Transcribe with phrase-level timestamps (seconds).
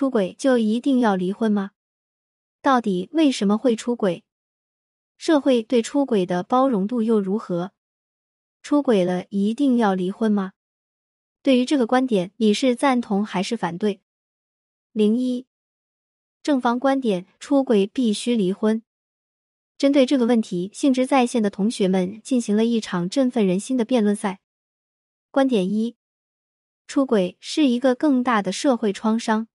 [0.00, 1.72] 出轨就一定要离婚吗？
[2.62, 4.24] 到底为什么会出轨？
[5.18, 7.72] 社会对出轨的包容度又如何？
[8.62, 10.54] 出轨了一定要离婚吗？
[11.42, 14.00] 对于这个观点，你是赞同还是反对？
[14.92, 15.46] 零一
[16.42, 18.82] 正方观点：出轨必须离婚。
[19.76, 24.40] 针对这个问题，兴致在线的同学们进行了一场振奋人心的辩论赛。
[25.30, 25.94] 观点一：
[26.86, 29.46] 出轨是一个更大的社会创伤。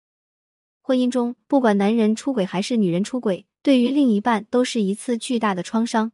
[0.87, 6.11] 婚姻中，不管男人出轨还是女人出轨，对于另一半都是一次巨大的创伤。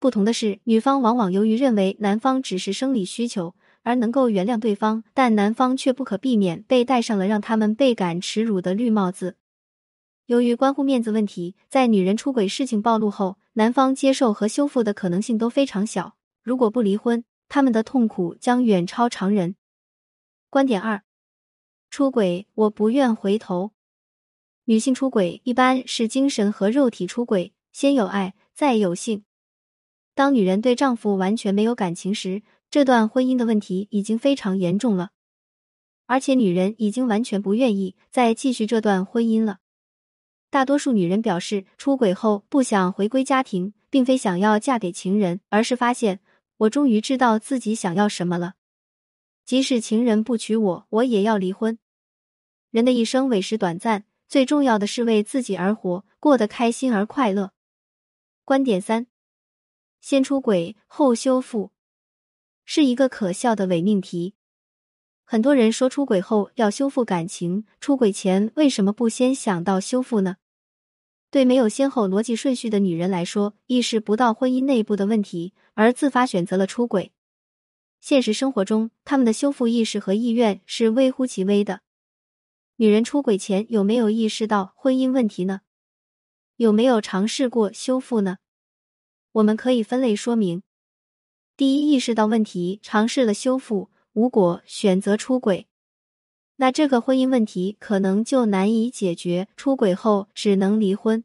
[0.00, 9.36] 不同的是，女方往往由于认为男方只是生理需求而能够原谅对方，但男方却不可避免被戴上了让他们倍感耻辱的绿帽子。
[10.26, 16.16] 由于关乎面子问题，在女人出轨事情暴露后，男方接受和修复的可能性都非常小。
[16.42, 19.54] 如果不离婚，他们的痛苦将远超常人。
[20.50, 21.04] 观点二：
[21.90, 23.72] 出轨，我不愿回头。
[24.64, 29.24] 女性出轨一般是精神和肉体出轨，先有爱，再有性。
[30.14, 35.10] 当女人对丈夫完全没有感情时，这段婚姻的问题已经非常严重了，
[36.06, 39.60] 而且女人已经完全不愿意再继续这段婚姻了。
[40.50, 46.20] 大多数女人表示，出轨后不想回归家庭，并非想要嫁给情人，而是发现
[46.58, 48.54] 我终于知道自己想要什么了。
[49.48, 51.78] 即使情人不娶我，我也要离婚。
[52.70, 57.52] 人的一生委实短暂，最重要的是为自己而活，过得开心而快乐。
[58.44, 59.06] 观点三：
[60.02, 61.70] 先出轨后修复，
[62.66, 64.34] 是一个可笑的伪命题。
[65.24, 70.36] 很多人说出轨后要修复感情，出轨前为什么不先想到修复呢？
[71.30, 77.12] 对没有先后逻辑顺序的女人来说，意识不到婚姻内部的问题，而自发选择了出轨。
[78.00, 81.80] 现实生活中，他们的修复意识和意愿是微乎其微的。
[82.76, 85.60] 女人出轨前有没有意识到婚姻问题呢？
[86.56, 88.38] 有没有尝试过修复呢？
[89.32, 90.62] 我们可以分类说明：
[91.56, 93.90] 第一，意识到问题，尝试了修复。
[94.14, 95.68] 无果选择出轨，
[96.56, 99.46] 那这个婚姻问题可能就难以解决。
[99.56, 101.22] 出轨后只能离婚，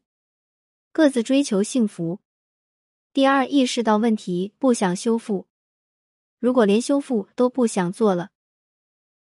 [0.92, 2.20] 各自追求幸福。
[3.12, 5.48] 第二，意识到问题不想修复，
[6.44, 8.28] 如果连修复都不想做了，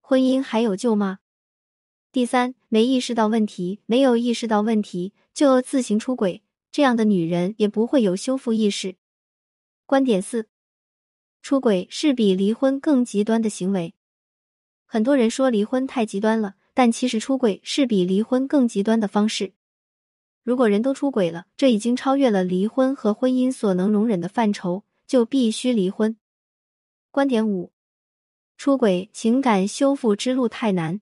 [0.02, 1.20] 婚姻还有救吗？
[2.12, 8.98] 第三，没意识到问题，没有意识到问题就自行出轨，这样的女人也不会有修复意识。
[9.86, 10.50] 观点四。
[11.42, 13.94] 出轨是比离婚更极端的行为。
[14.86, 19.54] 很多人说离婚太极端了，但其实出轨是比离婚更极端的方式。
[20.44, 26.18] 如果人都出轨了，这已经超越了离婚和婚姻所能容忍的范畴，就必须离婚。
[27.14, 27.72] 观点五：
[28.58, 31.00] 出轨情感修复之路太难。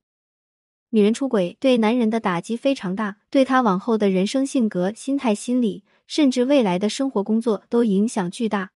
[0.90, 8.72] 女人出轨对男人的打击非常大，对他往后的人生、性格、心态、心理，甚至未来的生活、工作都影响巨大。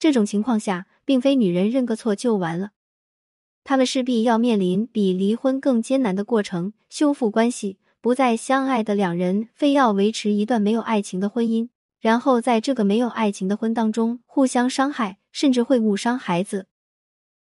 [0.00, 2.72] 这种情况下，并非女人认个错就完了，
[3.62, 7.78] 他们势必要面临比离婚更艰难的过程，修复关系。
[8.00, 11.68] 不再相爱的两人，非要维持一段没有爱情的婚姻，
[12.00, 16.66] 然后在这个没有爱情的婚当中互相伤害，甚至会误伤孩子。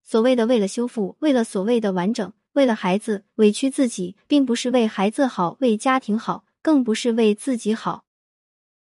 [0.04, 8.06] 所谓的为了修复，为了所谓的完整，为了孩子委屈自己，并不是为孩子好，为家庭好，更不是为自己好。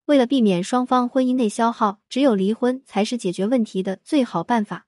[0.06, 4.86] 为了避免双方婚姻内消耗，只有离婚才是解决问题的最好办法。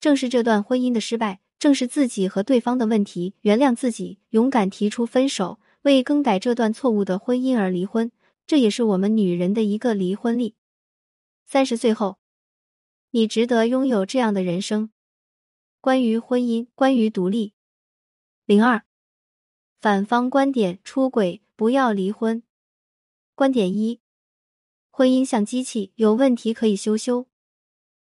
[0.00, 3.34] 正是这段婚姻的失败，正是自己和对方的问题。
[3.42, 8.10] 原谅自己，勇敢提出分手，为更改这段错误的婚姻而离婚，
[8.46, 10.54] 这也是我们女人的一个离婚力。
[11.46, 12.18] 三十岁后，
[13.10, 14.90] 你值得拥有这样的人生。
[15.80, 17.54] 关于婚姻，关于独立。
[18.44, 18.82] 零二，
[19.80, 22.42] 反方观点：出轨不要离婚。
[23.34, 24.00] 观点一。
[24.90, 27.26] 婚姻像机器，有问题可以修修。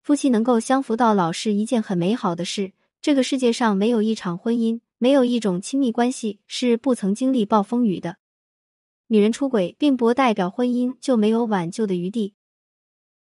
[0.02, 2.72] 夫妻能够相扶到老是一件很美好的事。
[3.00, 8.18] 这个世界上没有一场婚姻，没有一种亲密关系是不曾经历暴风雨的。
[9.06, 12.34] 女人出轨，并不代表婚姻就没有挽救的余地。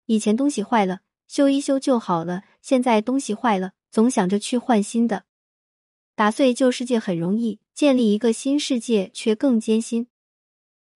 [0.05, 5.23] 以前东西坏了，修一修就好了；现在东西坏了，总想着去换新的。
[6.13, 10.07] 打碎旧世界很容易，建立一个新世界却更艰辛。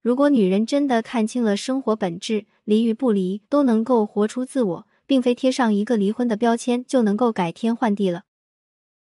[0.01, 8.23] 如果女人真的看清了生活本质，离与不离都能够活出自我，并非贴上一个离婚的标签就能够改天换地了。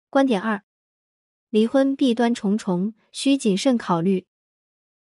[0.08, 0.64] 观点二：
[1.48, 4.26] 离婚弊端重重，需谨慎考虑。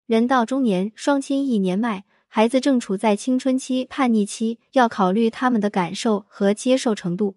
[0.04, 7.34] 人到中年，双亲一年迈，孩子正处在青春期叛逆期，要考虑他们的感受和接受程度。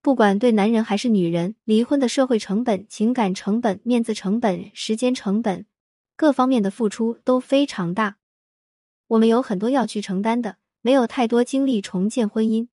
[0.00, 5.66] 不管对男人还是女人，离婚的社会成本、情感成本、面子成本、时间成本，
[6.16, 8.16] 各方面的付出都非常大。
[9.06, 12.66] 我们有很多要去承担的，没有太多精力重建婚姻。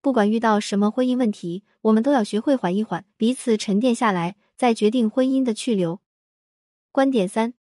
[0.00, 6.00] 不管遇到什么婚姻问题，我们都要学会缓一缓，彼此沉淀下来，再决定婚姻的去留。
[6.90, 7.54] 观点三：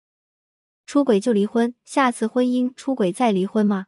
[0.91, 3.87] 出轨就离婚，下次婚姻出轨再离婚吗？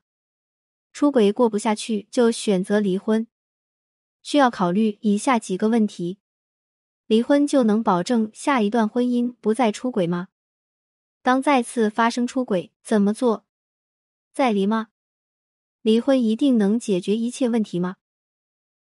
[0.93, 3.27] 出轨过不下去就选择离婚？
[4.23, 6.21] 需要考虑以下几个问题：
[7.09, 10.29] 离婚就能保证下一段婚姻不再出轨吗？
[11.23, 13.47] 当再次发生出轨，怎么做？
[14.33, 14.91] 再离吗？
[15.81, 17.97] 离婚一定能解决一切问题吗？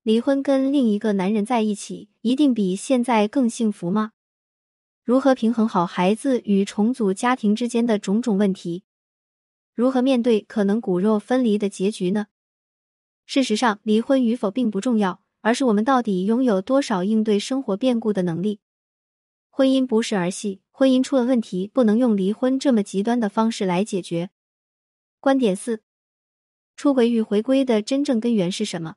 [0.03, 4.11] 离婚跟另一个男人在一起，一定比现在更幸福吗？
[5.09, 8.83] 如何平衡好孩子与重组家庭之间的种种问题？
[9.75, 12.27] 如何面对可能骨肉分离的结局呢？
[13.25, 15.23] 事实上，离婚与否并不重要。
[15.41, 18.61] 而是我们到底拥有多少应对生活变故的能力？
[19.49, 24.29] 婚姻不是儿戏，婚姻出了问题，不能用离婚这么极端的方式来解决。
[25.21, 25.81] 观点四：
[26.77, 28.97] 出轨与回归的真正根源是什么？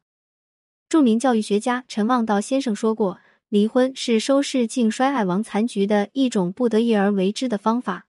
[0.89, 8.07] 著名教育学家陈望道先生说过，离婚是收拾净衰爱亡残局的一种不得已而为之的方法。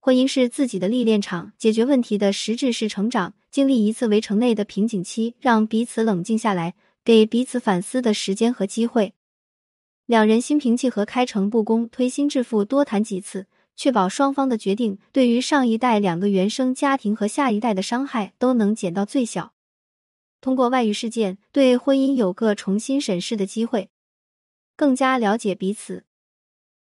[0.00, 3.34] 婚姻是自己的历练场，解决问题的实质是成长。
[3.52, 6.74] 经历一次围城内的瓶颈期，让彼此冷静下来。
[7.04, 9.14] 给彼此反思的时间和机会，
[10.06, 13.46] 两人心平气和，开诚布公，推心置腹，多谈几次，
[13.76, 19.52] 确保双方的决定对于上一代两个原生家庭和下一代的伤害都能减到最小。
[20.40, 23.88] 通过外遇事件，对婚姻有个重新审视的机会，
[24.78, 26.04] 更加了解彼此，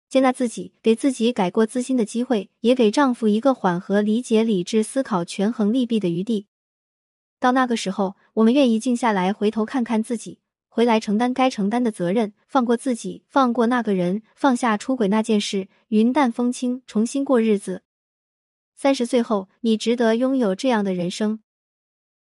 [0.07, 6.47] 接纳自己，给自己改过自新的机会，也给丈夫一个缓和、理解、理智思考、权衡利弊的余地。
[7.37, 10.39] 到那个时候，我们愿意静下来，回头看看自己，
[10.69, 17.83] 回来承担该承担的责任，放过自己，放过那个人，放下出轨那件事，云淡风轻，重新过日子。
[18.73, 21.41] 三十岁后，你值得拥有这样的人生。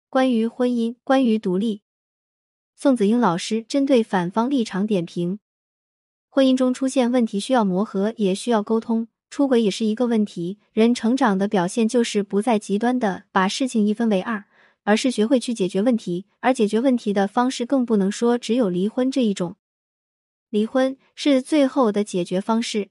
[0.10, 1.81] 关于婚姻，关于独立，
[2.74, 5.40] 宋子英老师针对反方立场点评：
[6.38, 9.07] 婚姻中出现问题，需要磨合，也需要沟通。
[9.31, 10.60] 出轨也是一个问题。
[10.72, 14.44] 人成长的表现就是不再极端的把事情一分为二。
[14.84, 19.56] 而是学会去解决问题，而解决问题的方式更不能说只有离婚这一种。
[20.51, 22.90] 离婚是最后的解决方式。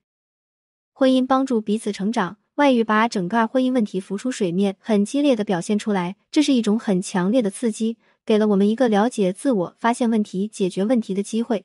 [0.92, 6.16] 婚姻帮助彼此成长，外遇把整个婚姻问题浮出水面，很激烈的表现出来。
[6.32, 11.64] 这是一种很强烈的刺激，给了我们一个了解自我、发现问题、解决问题的机会。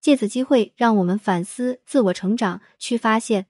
[0.00, 3.46] 借此机会，让我们反思、自我成长，去发现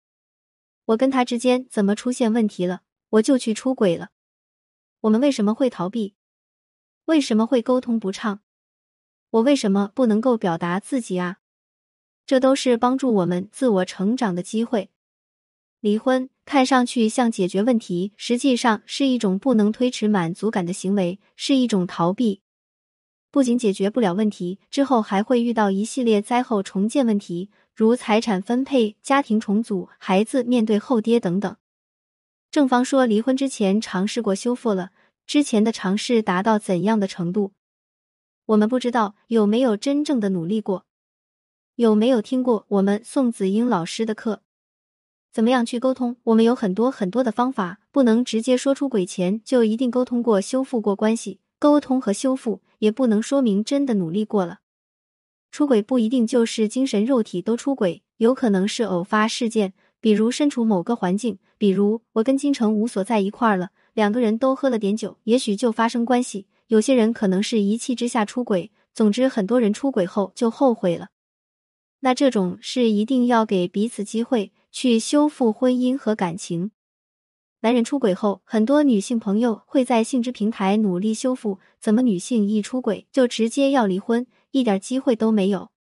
[0.87, 4.11] 我跟他之间怎么出现问题了，我就去出轨了。
[5.03, 6.15] 我们为什么会逃避？
[7.05, 8.41] 为什么会沟通不畅？
[9.31, 11.39] 我为什么不能够表达自己啊？
[12.27, 14.91] 这都是帮助我们自我成长的机会。
[15.81, 22.43] 离婚看上去像解决问题，实际上是一种不能推迟满足感的行为，是一种逃避。
[23.31, 31.57] 不仅解决不了问题，之后还会遇到一系列灾后重建问题，如财产分配、家庭重组、孩子面对后爹等等。
[32.51, 34.91] 正方说，离婚之前尝试过修复了，
[35.27, 37.53] 之前的尝试达到怎样的程度？
[38.47, 40.85] 我们不知道有没有真正的努力过，
[41.77, 44.43] 有没有听过我们宋子英老师的课？
[45.33, 46.17] 怎么样去沟通？
[46.25, 51.39] 我们有很多很多的方法，不能直接说出轨前就一定沟通过、修复过关系。
[51.61, 54.61] 沟通和修复也不能说明真的努力过了。
[55.53, 59.75] 出轨不一定就是精神肉体都出轨，有可能是偶发事件。
[60.01, 66.47] 比如身处某个环境，比如我跟金城武所在一块儿了，两个人都喝了点酒，也许就发生关系。
[66.69, 71.09] 有些人可能是一气之下出轨，总之很多人出轨后就后悔了。
[71.99, 76.71] 那这种是一定要给彼此机会去修复婚姻和感情。
[77.63, 85.71] 男人出轨后，很多女性朋友会在性之平台努力修复，怎么女性一出轨就直接要离婚，一点机会都没有？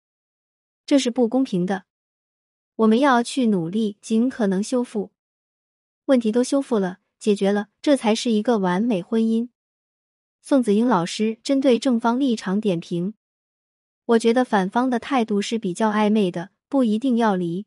[0.84, 1.84] 这是不公平的。
[2.76, 5.10] 我们要去努力，尽可能修复
[6.04, 9.48] 问题，都修复了，解决了，这才是一个完美婚姻。
[10.42, 13.14] 宋子英老师针对正方立场点评，
[14.04, 17.64] 我觉得反方的态度是比较暧昧的，不一定要离。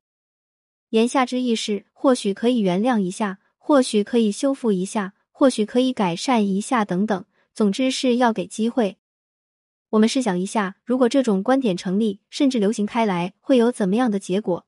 [0.89, 7.23] 言下之意是，或许可以原谅一下，或许可以修复一下，或许可以改善一下，等等。
[7.53, 8.97] 总之是要给机会。
[9.91, 14.65] 我们试想一下，如果这种观点成立，甚至流行开来，会有怎么样的结果？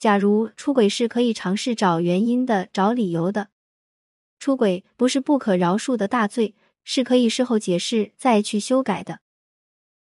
[0.00, 3.50] 假如出轨是可以尝试找原因的、找理由的，
[4.40, 9.20] 出轨不是不可饶恕的大罪，是可以事后解释再去修改的。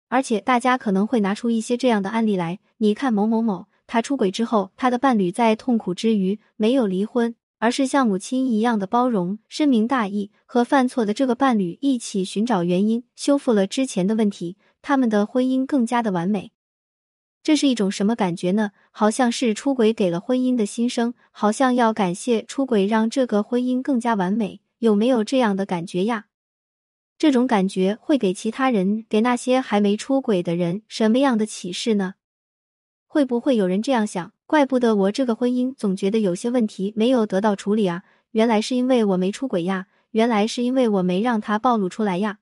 [0.09, 16.53] 而且大家可能会拿出一些这样的案例来，你看某某某，他出轨之后，他的伴侣在痛苦之余没有离婚，而是像母亲一样的包容、深明大义，和犯错的这个伴侣一起寻找原因，修复了之前的问题，他们的婚姻更加的完美。
[17.43, 18.73] 这是一种什么感觉呢？
[18.91, 26.27] 好像是出轨给了婚姻的新生，好像要感谢出轨让这个婚姻更加完美，有没有这样的感觉呀？
[27.17, 32.15] 这种感觉会给其他人，给那些还没出轨的人什么样的启示呢？
[33.07, 34.33] 会不会有人这样想？
[34.47, 38.05] 怪不得我这个婚姻总觉得有些问题没有得到处理啊！
[38.31, 39.89] 原来是因为我没出轨呀！
[40.13, 42.39] 原来是因为我没让他暴露出来呀！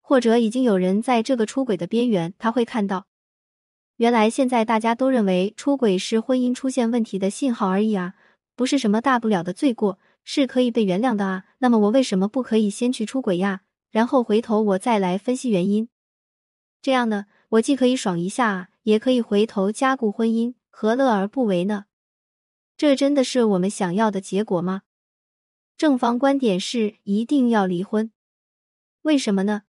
[0.00, 3.06] 或者已经有人在这个出轨的边缘，他会看到，
[3.96, 8.14] 原来现在大家都认为出轨是婚姻出现问题的信号而已啊，
[8.56, 11.44] 不是什么大不了的罪过，是可以被原谅的啊！
[11.58, 13.60] 那么我为什么不可以先去出轨呀？
[13.90, 15.88] 然后回头我再来分析原因，
[16.80, 21.84] 这样呢，我既可以爽一下，也可以回头加固婚姻，何乐而不为呢？
[22.76, 24.82] 这真的是我们想要的结果吗？
[25.76, 28.10] 正方观点是一定要离婚，
[29.02, 29.64] 为什么呢？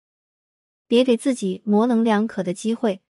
[0.88, 3.01] 别给自己模棱两可的机会。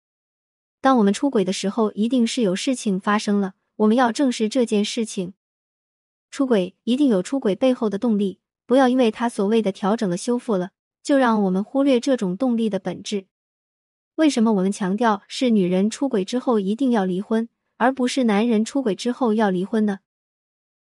[0.81, 5.35] 当我们出轨的时候，一定是有事情发生了，我们要正视这件事情。
[6.31, 10.71] 出轨一定有出轨背后的动力，不要因为他所谓的调整了、修复了。
[11.03, 13.27] 就让我们忽略这种动力的本质。
[14.17, 17.49] 为什么我们强调是女人出轨之后一定要离婚，
[17.81, 20.01] 而不是男人出轨之后要离婚呢？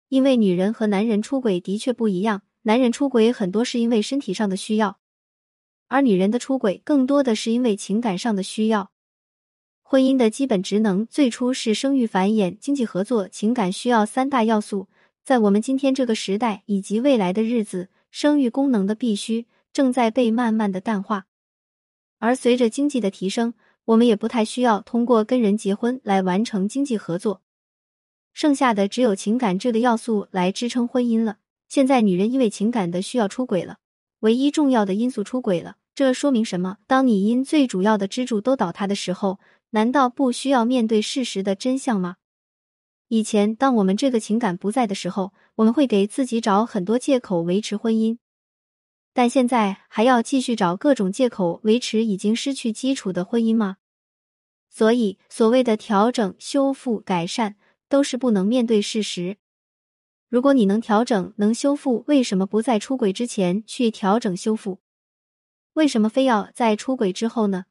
[0.09, 2.43] 因为女人和男人出轨的确不一样。
[2.63, 4.99] 男人出轨很多是因为身体上的需要，
[5.87, 8.91] 而女人的出轨更多的是因为情感上的需要。
[9.81, 14.89] 婚姻的基本职能最初是生育繁衍、经济合作、情感需要三大要素，
[15.23, 19.47] 在我们今天这个时代以及未来的日子，生育功能的必须。
[19.73, 21.27] 正在被慢慢的淡化，
[22.19, 23.55] 而随着经济的提升，
[23.89, 27.41] 我们也不太需要通过跟人结婚来完成经济合作，
[28.35, 31.39] 剩下的只有情感这个要素来支撑婚姻了。
[31.69, 33.79] 现在女人因为情感的需要出轨了，
[34.21, 36.77] 唯一重要的因素出轨了，这说明什么？
[36.87, 39.41] 当你因最主要的支柱都倒塌的时候，
[39.71, 42.17] 难道不需要面对事实的真相吗？
[43.09, 48.19] 以前当我们这个情感不在的时候，我们会给自己找很多借口维持婚姻。
[49.19, 53.79] 但现在还要继续找各种借口维持已经失去基础的婚姻吗？
[54.71, 57.57] 所以，所谓的调整、修复、改善，
[57.89, 59.39] 都是不能面对事实。
[60.29, 64.79] 如果你能调整、能修复，为什么不在出轨之前去调整修复？
[65.73, 67.65] 为什么非要在出轨之后呢？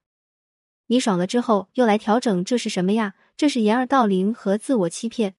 [0.87, 3.15] 你爽了之后又来调整，这是什么呀？
[3.37, 5.35] 这是掩耳盗铃和自我欺骗。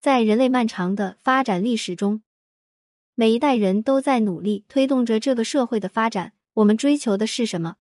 [0.00, 2.22] 在人类漫长的发展历史中。
[3.20, 6.32] 每一代人都在努力推动着这个社会的发展。
[6.54, 7.76] 我们追求的是什么？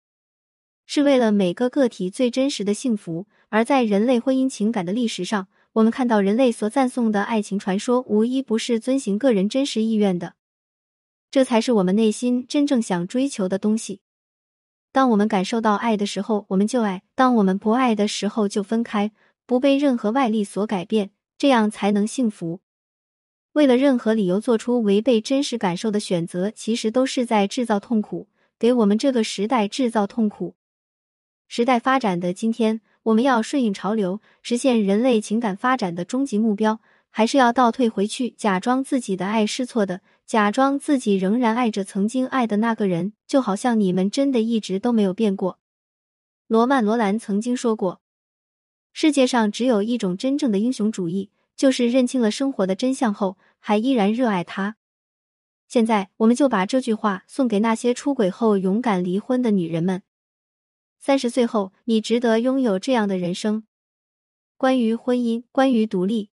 [0.86, 3.28] 是为了每个个体最真实的幸福。
[3.50, 10.36] 而在人类婚姻情感的历史上，我们看到人类所赞颂的爱情传说，无一不是遵循个人真实意愿的。
[11.30, 14.00] 这才是我们内心真正想追求的东西。
[14.94, 19.12] 当我们感受到爱的时候，我们就爱；当我们不爱的时候，就分开，
[19.46, 22.62] 不被任何外力所改变，这样才能幸福。
[23.56, 28.28] 为了任何理由做出违背真实感受的选择，其实都是在制造痛苦，
[28.60, 30.56] 给我们这个时代制造痛苦。
[31.48, 45.60] 时代发展的今天，我们要顺应潮流，实现人类情感发展的终极目标，还是要倒退回去，假装自己的爱是错的，假装自己仍然爱着曾经爱的那个人，就好像你们真的一直都没有变过。
[46.50, 48.02] 罗曼·罗兰曾经说过
[48.92, 54.78] ：“世界上只有一种真正的英雄主义。”就是认清了生活的真相后，还依然热爱他。
[55.68, 60.04] 现在，我们就把这句话送给那些出轨后勇敢离婚的女人们。
[61.00, 63.66] 三十岁后，你值得拥有这样的人生。
[64.56, 66.30] 关于婚姻，关于独立。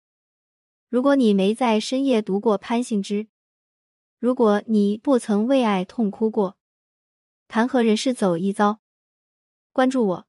[0.89, 3.29] 如果你没在深夜读过潘幸之，
[4.19, 6.57] 如果你不曾为爱痛哭过，
[7.47, 8.81] 谈何人世走一遭？
[9.73, 10.27] 关注我，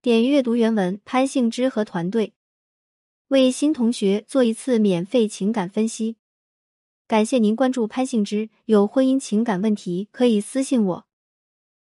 [0.00, 1.00] 点阅读原文。
[1.04, 2.34] 潘幸之和团队。
[3.28, 6.16] 为新同学做一次免费情感分析，
[7.08, 8.50] 感谢您关注潘幸之。
[8.66, 11.06] 有婚姻情感问题可以私信我。